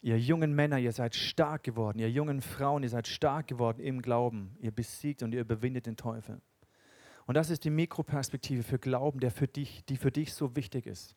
[0.00, 1.98] Ihr jungen Männer, ihr seid stark geworden.
[1.98, 4.56] Ihr jungen Frauen, ihr seid stark geworden im Glauben.
[4.60, 6.40] Ihr besiegt und ihr überwindet den Teufel.
[7.26, 10.86] Und das ist die Mikroperspektive für Glauben, der für dich, die für dich so wichtig
[10.86, 11.14] ist.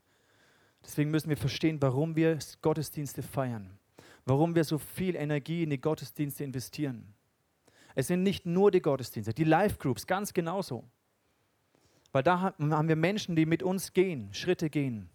[0.83, 3.77] Deswegen müssen wir verstehen, warum wir Gottesdienste feiern,
[4.25, 7.13] warum wir so viel Energie in die Gottesdienste investieren.
[7.93, 10.83] Es sind nicht nur die Gottesdienste, die Live-Groups ganz genauso.
[12.11, 15.09] Weil da haben wir Menschen, die mit uns gehen, Schritte gehen.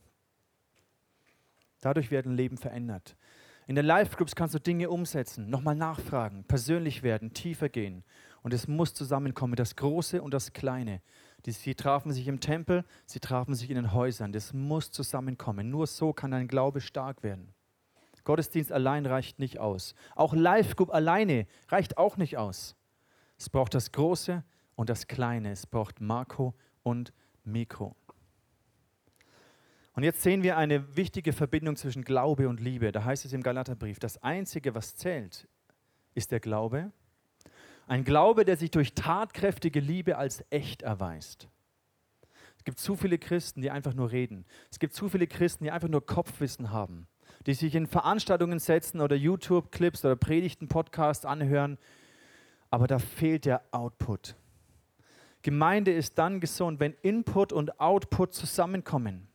[1.80, 3.16] Dadurch werden Leben verändert.
[3.66, 8.04] In den Live-Groups kannst du Dinge umsetzen, nochmal nachfragen, persönlich werden, tiefer gehen.
[8.42, 11.02] Und es muss zusammenkommen, das Große und das Kleine.
[11.44, 14.32] Sie trafen sich im Tempel, sie trafen sich in den Häusern.
[14.32, 15.70] Das muss zusammenkommen.
[15.70, 17.52] Nur so kann dein Glaube stark werden.
[18.26, 19.94] Gottesdienst allein reicht nicht aus.
[20.16, 22.74] Auch Live-Group alleine reicht auch nicht aus.
[23.38, 24.42] Es braucht das Große
[24.74, 25.52] und das Kleine.
[25.52, 26.52] Es braucht Marco
[26.82, 27.12] und
[27.44, 27.94] Mikro.
[29.96, 32.92] Und jetzt sehen wir eine wichtige Verbindung zwischen Glaube und Liebe.
[32.92, 35.48] Da heißt es im Galaterbrief, das Einzige, was zählt,
[36.14, 36.92] ist der Glaube.
[37.86, 41.48] Ein Glaube, der sich durch tatkräftige Liebe als echt erweist.
[42.58, 44.44] Es gibt zu viele Christen, die einfach nur reden.
[44.70, 47.06] Es gibt zu viele Christen, die einfach nur Kopfwissen haben,
[47.46, 51.78] die sich in Veranstaltungen setzen oder YouTube-Clips oder Predigten, Podcasts anhören,
[52.68, 54.36] aber da fehlt der Output.
[55.40, 59.25] Gemeinde ist dann gesund, wenn Input und Output zusammenkommen.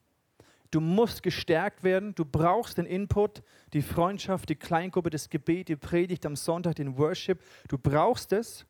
[0.71, 5.75] Du musst gestärkt werden, du brauchst den Input, die Freundschaft, die Kleingruppe, das Gebet, die
[5.75, 7.43] Predigt am Sonntag, den Worship.
[7.67, 8.65] Du brauchst es,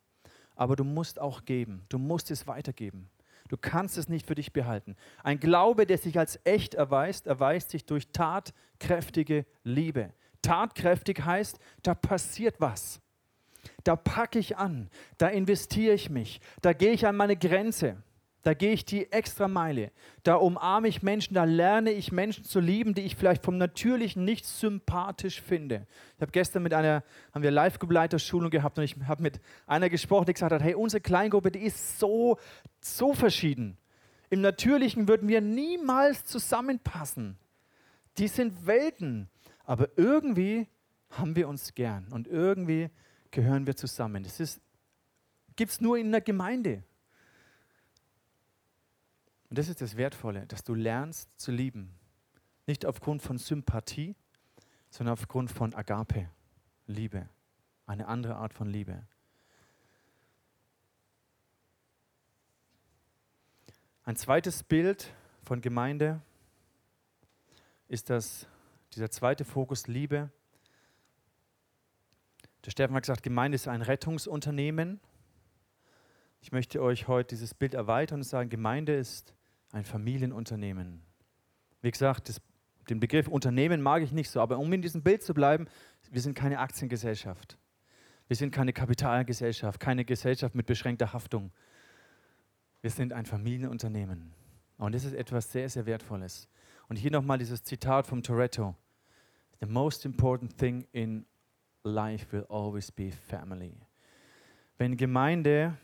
[0.55, 1.85] aber du musst auch geben.
[1.89, 3.09] Du musst es weitergeben.
[3.49, 4.95] Du kannst es nicht für dich behalten.
[5.23, 10.13] Ein Glaube, der sich als echt erweist, erweist sich durch tatkräftige Liebe.
[10.41, 12.99] Tatkräftig heißt, da passiert was.
[13.83, 18.01] Da packe ich an, da investiere ich mich, da gehe ich an meine Grenze.
[18.43, 19.91] Da gehe ich die extra Meile.
[20.23, 24.25] Da umarme ich Menschen, da lerne ich Menschen zu lieben, die ich vielleicht vom Natürlichen
[24.25, 25.85] nicht sympathisch finde.
[26.15, 30.25] Ich habe gestern mit einer, haben wir Live-Begleiterschulung gehabt und ich habe mit einer gesprochen,
[30.25, 32.37] die gesagt hat, hey, unsere Kleingruppe, die ist so,
[32.79, 33.77] so verschieden.
[34.31, 37.37] Im Natürlichen würden wir niemals zusammenpassen.
[38.17, 39.29] Die sind Welten.
[39.65, 40.67] Aber irgendwie
[41.09, 42.89] haben wir uns gern und irgendwie
[43.29, 44.23] gehören wir zusammen.
[44.23, 44.59] Das
[45.55, 46.83] gibt es nur in der Gemeinde.
[49.51, 51.93] Und das ist das Wertvolle, dass du lernst zu lieben.
[52.67, 54.15] Nicht aufgrund von Sympathie,
[54.89, 56.29] sondern aufgrund von Agape,
[56.87, 57.27] Liebe.
[57.85, 59.05] Eine andere Art von Liebe.
[64.05, 66.21] Ein zweites Bild von Gemeinde
[67.89, 68.47] ist das,
[68.93, 70.31] dieser zweite Fokus Liebe.
[72.63, 75.01] Der Stefan hat gesagt, Gemeinde ist ein Rettungsunternehmen.
[76.39, 79.35] Ich möchte euch heute dieses Bild erweitern und sagen, Gemeinde ist
[79.71, 81.01] ein Familienunternehmen.
[81.81, 82.41] Wie gesagt, das,
[82.89, 85.67] den Begriff Unternehmen mag ich nicht so, aber um in diesem Bild zu bleiben,
[86.11, 87.57] wir sind keine Aktiengesellschaft.
[88.27, 91.51] Wir sind keine Kapitalgesellschaft, keine Gesellschaft mit beschränkter Haftung.
[92.81, 94.33] Wir sind ein Familienunternehmen.
[94.77, 96.47] Und das ist etwas sehr, sehr Wertvolles.
[96.87, 98.75] Und hier nochmal dieses Zitat vom Toretto.
[99.59, 101.25] The most important thing in
[101.83, 103.75] life will always be family.
[104.77, 105.77] Wenn Gemeinde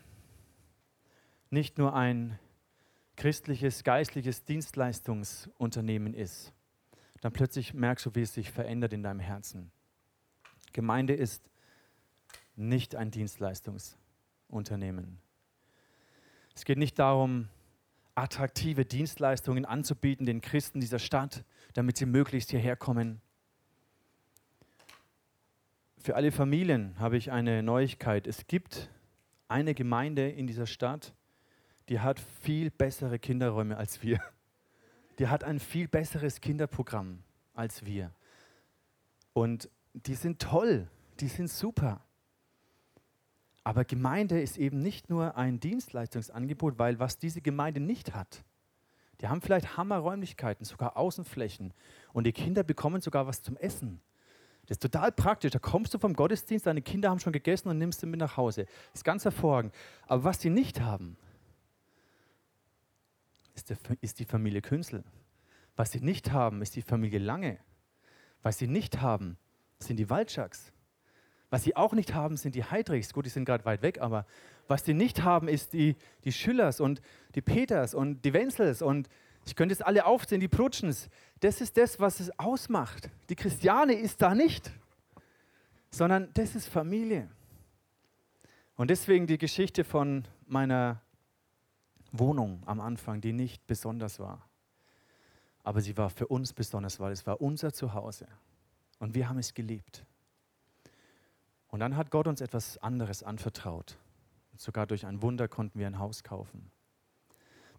[1.49, 2.39] nicht nur ein
[3.17, 6.53] christliches, geistliches Dienstleistungsunternehmen ist,
[7.21, 9.71] dann plötzlich merkst du, wie es sich verändert in deinem Herzen.
[10.71, 11.43] Gemeinde ist
[12.55, 15.17] nicht ein Dienstleistungsunternehmen.
[16.55, 17.49] Es geht nicht darum,
[18.15, 23.21] attraktive Dienstleistungen anzubieten den Christen dieser Stadt, damit sie möglichst hierher kommen.
[25.99, 28.27] Für alle Familien habe ich eine Neuigkeit.
[28.27, 28.89] Es gibt
[29.47, 31.13] eine Gemeinde in dieser Stadt,
[31.89, 34.19] die hat viel bessere Kinderräume als wir.
[35.19, 37.23] Die hat ein viel besseres Kinderprogramm
[37.53, 38.11] als wir.
[39.33, 40.87] Und die sind toll,
[41.19, 42.01] die sind super.
[43.63, 48.43] Aber Gemeinde ist eben nicht nur ein Dienstleistungsangebot, weil was diese Gemeinde nicht hat,
[49.19, 51.73] die haben vielleicht Hammerräumlichkeiten, sogar Außenflächen
[52.13, 53.99] und die Kinder bekommen sogar was zum Essen.
[54.67, 55.51] Das ist total praktisch.
[55.51, 58.37] Da kommst du vom Gottesdienst, deine Kinder haben schon gegessen und nimmst sie mit nach
[58.37, 58.65] Hause.
[58.91, 59.73] Das ist ganz hervorragend.
[60.07, 61.17] Aber was sie nicht haben,
[63.57, 65.03] ist, der, ist die Familie Künzel.
[65.75, 67.57] Was sie nicht haben, ist die Familie Lange.
[68.41, 69.37] Was sie nicht haben,
[69.79, 70.71] sind die Waldschacks.
[71.49, 73.13] Was sie auch nicht haben, sind die Heidrichs.
[73.13, 74.25] Gut, die sind gerade weit weg, aber
[74.67, 77.01] was sie nicht haben, ist die, die Schüllers und
[77.35, 79.09] die Peters und die Wenzels und
[79.45, 81.09] ich könnte es alle aufzählen, die Prutschens.
[81.39, 83.09] Das ist das, was es ausmacht.
[83.29, 84.71] Die Christiane ist da nicht,
[85.89, 87.29] sondern das ist Familie.
[88.75, 91.01] Und deswegen die Geschichte von meiner
[92.11, 94.47] Wohnung am Anfang, die nicht besonders war.
[95.63, 98.27] Aber sie war für uns besonders, weil es war unser Zuhause.
[98.99, 100.05] Und wir haben es geliebt.
[101.67, 103.97] Und dann hat Gott uns etwas anderes anvertraut.
[104.51, 106.71] Und sogar durch ein Wunder konnten wir ein Haus kaufen.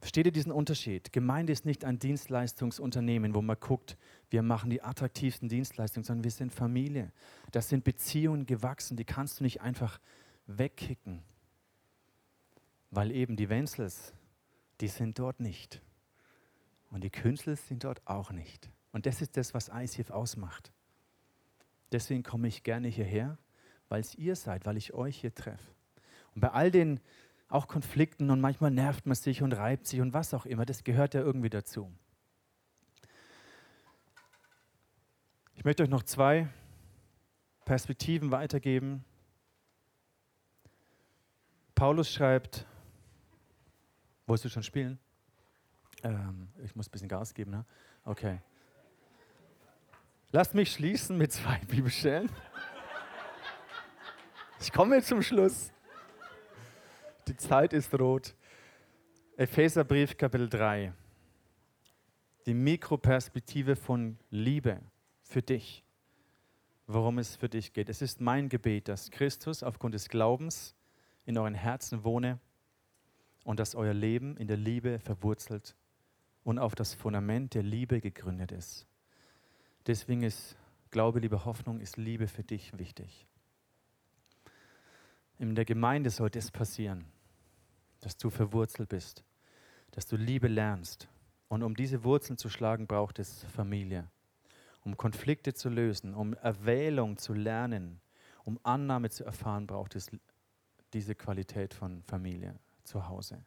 [0.01, 1.13] Versteht ihr diesen Unterschied?
[1.13, 3.97] Gemeinde ist nicht ein Dienstleistungsunternehmen, wo man guckt,
[4.31, 7.11] wir machen die attraktivsten Dienstleistungen, sondern wir sind Familie.
[7.51, 9.99] Das sind Beziehungen gewachsen, die kannst du nicht einfach
[10.47, 11.23] wegkicken.
[12.91, 14.15] Weil eben die Wenzels,
[14.81, 15.83] die sind dort nicht.
[16.91, 18.71] Und die Künstler sind dort auch nicht.
[18.93, 20.73] Und das ist das, was ICF ausmacht.
[21.93, 23.39] Deswegen komme ich gerne hierher,
[23.89, 25.75] weil es ihr seid, weil ich euch hier treffe.
[26.35, 27.01] Und bei all den
[27.49, 30.85] auch Konflikten und manchmal nervt man sich und reibt sich und was auch immer, das
[30.85, 31.91] gehört ja irgendwie dazu.
[35.55, 36.49] Ich möchte euch noch zwei
[37.65, 39.05] Perspektiven weitergeben.
[41.75, 42.67] Paulus schreibt
[44.29, 44.99] Wolltest du schon spielen?
[46.03, 47.65] Ähm, ich muss ein bisschen Gas geben, ne?
[48.05, 48.43] Okay.
[50.33, 52.31] Lasst mich schließen mit zwei Bibelstellen.
[54.61, 55.73] Ich komme zum Schluss.
[57.27, 58.35] Die Zeit ist rot.
[59.39, 60.93] Epheserbrief Kapitel 3.
[62.45, 64.79] Die Mikroperspektive von Liebe
[65.23, 65.83] für dich.
[66.87, 67.89] Worum es für dich geht.
[67.89, 70.75] Es ist mein Gebet, dass Christus aufgrund des Glaubens
[71.25, 72.39] in euren Herzen wohne
[73.49, 75.75] und dass euer Leben in der Liebe verwurzelt
[76.45, 78.87] und auf das Fundament der Liebe gegründet ist.
[79.87, 80.55] Deswegen ist
[80.91, 83.27] Glaube, Liebe, Hoffnung, ist Liebe für dich wichtig.
[85.39, 87.07] In der Gemeinde sollte es passieren,
[88.01, 89.25] dass du verwurzelt bist,
[89.93, 91.09] dass du Liebe lernst.
[91.49, 94.11] Und um diese Wurzeln zu schlagen, braucht es Familie.
[94.85, 98.03] Um Konflikte zu lösen, um Erwählung zu lernen,
[98.45, 100.11] um Annahme zu erfahren, braucht es
[100.93, 102.59] diese Qualität von Familie
[102.89, 103.45] zu Hause.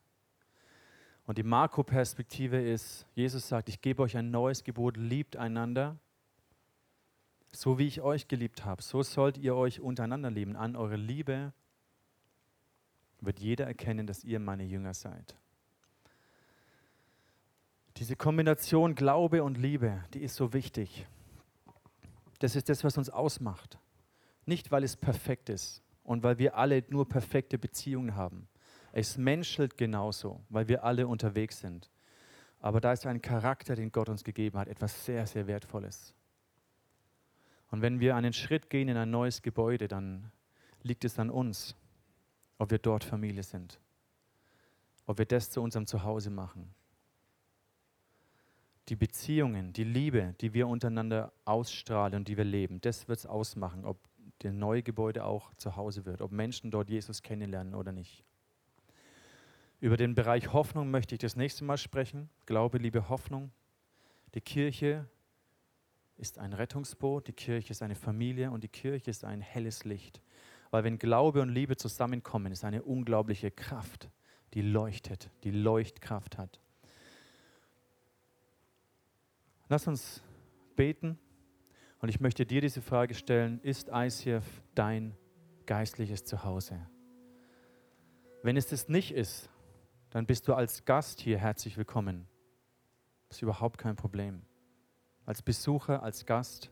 [1.25, 5.97] Und die Marco-Perspektive ist, Jesus sagt, ich gebe euch ein neues Gebot, liebt einander,
[7.51, 8.81] so wie ich euch geliebt habe.
[8.81, 10.55] So sollt ihr euch untereinander lieben.
[10.55, 11.53] An eure Liebe
[13.19, 15.35] wird jeder erkennen, dass ihr meine Jünger seid.
[17.97, 21.07] Diese Kombination Glaube und Liebe, die ist so wichtig.
[22.39, 23.77] Das ist das, was uns ausmacht.
[24.45, 28.47] Nicht, weil es perfekt ist und weil wir alle nur perfekte Beziehungen haben.
[28.91, 31.89] Es menschelt genauso, weil wir alle unterwegs sind.
[32.59, 36.13] Aber da ist ein Charakter, den Gott uns gegeben hat, etwas sehr, sehr Wertvolles.
[37.71, 40.31] Und wenn wir einen Schritt gehen in ein neues Gebäude, dann
[40.83, 41.75] liegt es an uns,
[42.57, 43.79] ob wir dort Familie sind,
[45.05, 46.73] ob wir das zu unserem Zuhause machen.
[48.89, 53.25] Die Beziehungen, die Liebe, die wir untereinander ausstrahlen und die wir leben, das wird es
[53.25, 53.97] ausmachen, ob
[54.39, 58.23] das neue Gebäude auch zu Hause wird, ob Menschen dort Jesus kennenlernen oder nicht.
[59.81, 62.29] Über den Bereich Hoffnung möchte ich das nächste Mal sprechen.
[62.45, 63.51] Glaube, Liebe, Hoffnung.
[64.35, 65.09] Die Kirche
[66.17, 70.21] ist ein Rettungsboot, die Kirche ist eine Familie und die Kirche ist ein helles Licht.
[70.69, 74.11] Weil wenn Glaube und Liebe zusammenkommen, ist eine unglaubliche Kraft,
[74.53, 76.61] die leuchtet, die Leuchtkraft hat.
[79.67, 80.21] Lass uns
[80.75, 81.17] beten
[82.01, 85.17] und ich möchte dir diese Frage stellen, ist ICF dein
[85.65, 86.87] geistliches Zuhause?
[88.43, 89.50] Wenn es das nicht ist,
[90.11, 92.27] dann bist du als Gast hier herzlich willkommen.
[93.27, 94.41] Das ist überhaupt kein Problem.
[95.25, 96.69] Als Besucher, als Gast.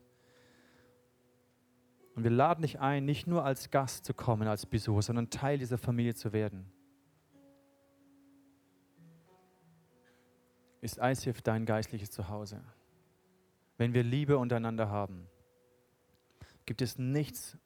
[2.14, 5.58] Und wir laden dich ein, nicht nur als Gast zu kommen, als Besucher, sondern Teil
[5.58, 6.70] dieser Familie zu werden.
[10.82, 12.62] Ist ICF dein geistliches Zuhause?
[13.78, 15.26] Wenn wir Liebe untereinander haben,
[16.66, 17.56] gibt es nichts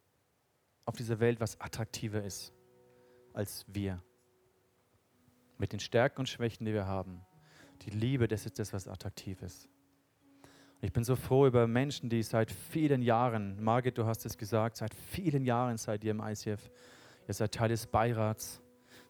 [0.85, 2.53] auf dieser Welt, was attraktiver ist
[3.33, 4.01] als wir
[5.59, 7.21] mit den Stärken und Schwächen, die wir haben.
[7.83, 9.69] Die Liebe, das ist das, was attraktiv ist.
[10.81, 14.77] Ich bin so froh über Menschen, die seit vielen Jahren, Margit, du hast es gesagt,
[14.77, 16.71] seit vielen Jahren seid ihr im ICF,
[17.27, 18.61] ihr seid Teil des Beirats.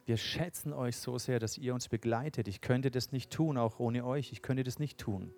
[0.06, 2.46] Wir schätzen euch so sehr, dass ihr uns begleitet.
[2.46, 4.32] Ich könnte das nicht tun, auch ohne euch.
[4.32, 5.32] Ich könnte das nicht tun,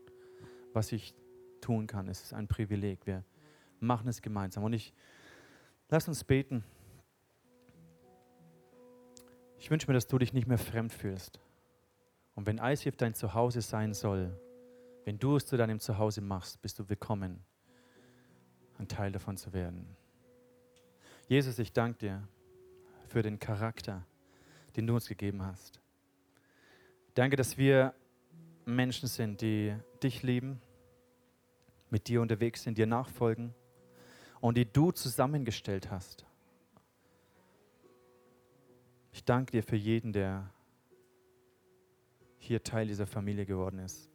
[0.73, 1.15] was ich
[1.61, 2.09] tun kann.
[2.09, 3.07] Es ist ein Privileg.
[3.07, 3.25] Wir
[3.81, 4.65] machen es gemeinsam.
[4.65, 4.93] Und ich
[5.89, 6.65] lass uns beten.
[9.67, 11.41] Ich wünsche mir, dass du dich nicht mehr fremd fühlst.
[12.37, 14.31] Und wenn ICF dein Zuhause sein soll,
[15.05, 17.43] wenn du es zu deinem Zuhause machst, bist du willkommen,
[18.79, 19.89] ein Teil davon zu werden.
[21.27, 22.29] Jesus, ich danke dir
[23.09, 24.07] für den Charakter,
[24.77, 25.81] den du uns gegeben hast.
[27.15, 27.93] Danke, dass wir
[28.67, 30.63] Menschen sind, die dich lieben,
[31.91, 33.53] mit dir unterwegs sind, dir nachfolgen
[34.41, 36.26] und die du zusammengestellt hast.
[39.17, 40.53] Ich danke dir für jeden, der
[42.37, 44.11] hier Teil dieser Familie geworden ist.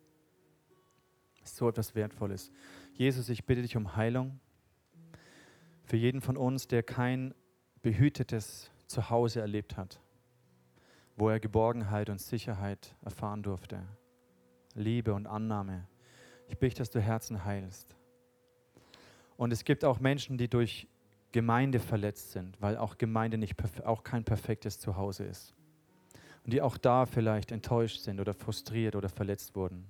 [1.43, 2.51] So etwas Wertvolles.
[2.93, 4.39] Jesus, ich bitte dich um Heilung
[5.85, 7.33] für jeden von uns, der kein
[7.81, 9.99] behütetes Zuhause erlebt hat,
[11.15, 13.81] wo er Geborgenheit und Sicherheit erfahren durfte,
[14.75, 15.87] Liebe und Annahme.
[16.47, 17.95] Ich bitte, dass du Herzen heilst.
[19.35, 20.87] Und es gibt auch Menschen, die durch
[21.31, 23.55] Gemeinde verletzt sind, weil auch Gemeinde nicht
[23.85, 25.53] auch kein perfektes Zuhause ist.
[26.43, 29.85] Und die auch da vielleicht enttäuscht sind oder frustriert oder verletzt wurden.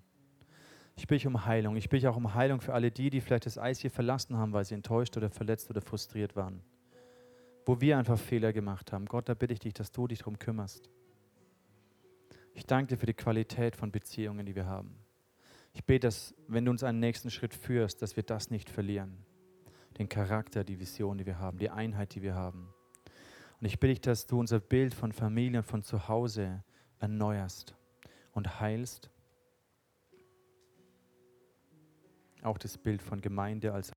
[0.95, 1.77] Ich bitte um Heilung.
[1.77, 4.53] Ich bitte auch um Heilung für alle die, die vielleicht das Eis hier verlassen haben,
[4.53, 6.61] weil sie enttäuscht oder verletzt oder frustriert waren.
[7.65, 9.05] Wo wir einfach Fehler gemacht haben.
[9.05, 10.89] Gott, da bitte ich dich, dass du dich darum kümmerst.
[12.53, 14.97] Ich danke dir für die Qualität von Beziehungen, die wir haben.
[15.73, 19.25] Ich bete, dass, wenn du uns einen nächsten Schritt führst, dass wir das nicht verlieren
[19.97, 22.73] den Charakter, die Vision, die wir haben, die Einheit, die wir haben.
[23.59, 26.63] Und ich bitte dich, dass du unser Bild von Familie und von Zuhause
[26.99, 27.75] erneuerst
[28.31, 29.09] und heilst.
[32.41, 33.91] Auch das Bild von Gemeinde als